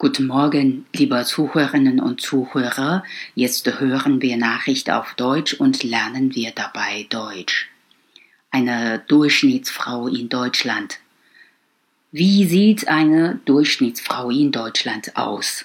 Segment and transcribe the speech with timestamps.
[0.00, 3.02] Guten Morgen, liebe Zuhörerinnen und Zuhörer.
[3.34, 7.68] Jetzt hören wir Nachricht auf Deutsch und lernen wir dabei Deutsch.
[8.52, 11.00] Eine Durchschnittsfrau in Deutschland.
[12.12, 15.64] Wie sieht eine Durchschnittsfrau in Deutschland aus?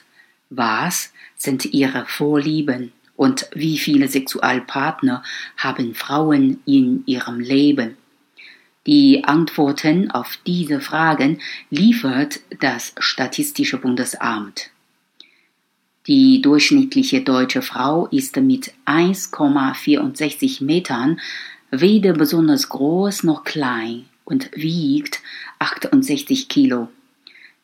[0.50, 5.21] Was sind ihre Vorlieben und wie viele Sexualpartner
[5.57, 7.97] haben Frauen in ihrem Leben?
[8.86, 11.39] Die Antworten auf diese Fragen
[11.70, 14.71] liefert das Statistische Bundesamt.
[16.07, 21.22] Die durchschnittliche deutsche Frau ist mit 1,64 Metern
[21.72, 25.22] weder besonders groß noch klein und wiegt
[25.59, 26.89] 68 Kilo.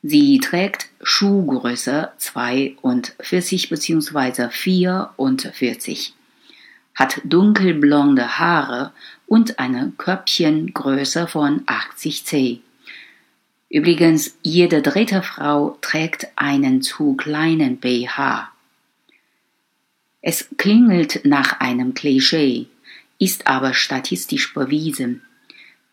[0.02, 4.50] Sie trägt Schuhgröße 42 bzw.
[4.50, 6.14] 44
[7.00, 8.92] hat dunkelblonde Haare
[9.26, 12.60] und eine Köpfchengröße von 80 C.
[13.70, 18.52] Übrigens, jede dritte Frau trägt einen zu kleinen BH.
[20.22, 22.68] Es klingelt nach einem Klischee,
[23.18, 25.22] ist aber statistisch bewiesen.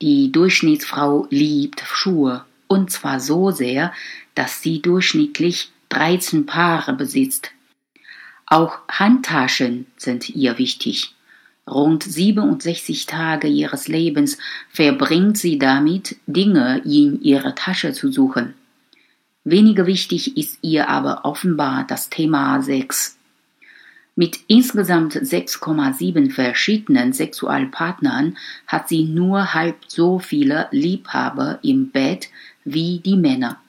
[0.03, 3.93] Die Durchschnittsfrau liebt Schuhe, und zwar so sehr,
[4.34, 7.53] dass sie durchschnittlich 13 Paare besitzt.
[8.47, 11.15] Auch Handtaschen sind ihr wichtig.
[11.69, 14.39] Rund 67 Tage ihres Lebens
[14.71, 18.55] verbringt sie damit, Dinge in ihrer Tasche zu suchen.
[19.43, 23.19] Weniger wichtig ist ihr aber offenbar das Thema Sex.
[24.15, 32.29] Mit insgesamt 6,7 verschiedenen Sexualpartnern hat sie nur halb so viele Liebhaber im Bett
[32.65, 33.61] wie die Männer.